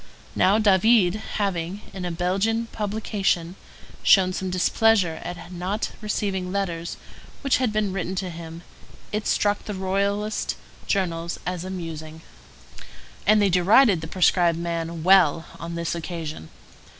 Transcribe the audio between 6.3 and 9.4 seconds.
letters which had been written to him, it